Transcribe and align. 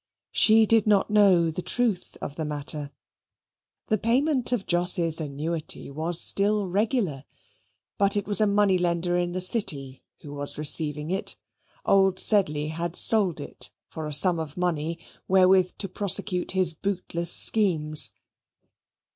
She 0.31 0.65
did 0.65 0.87
not 0.87 1.11
know 1.11 1.51
the 1.51 1.61
truth 1.61 2.17
of 2.23 2.35
the 2.35 2.43
matter. 2.43 2.91
The 3.89 3.99
payment 3.99 4.51
of 4.51 4.65
Jos's 4.65 5.21
annuity 5.21 5.91
was 5.91 6.19
still 6.19 6.65
regular, 6.67 7.23
but 7.99 8.17
it 8.17 8.25
was 8.25 8.41
a 8.41 8.47
money 8.47 8.79
lender 8.79 9.15
in 9.15 9.33
the 9.33 9.39
City 9.41 10.01
who 10.21 10.33
was 10.33 10.57
receiving 10.57 11.11
it: 11.11 11.35
old 11.85 12.17
Sedley 12.17 12.69
had 12.69 12.95
sold 12.95 13.39
it 13.39 13.69
for 13.89 14.07
a 14.07 14.11
sum 14.13 14.39
of 14.39 14.57
money 14.57 14.97
wherewith 15.27 15.73
to 15.77 15.87
prosecute 15.87 16.53
his 16.53 16.73
bootless 16.73 17.31
schemes. 17.31 18.09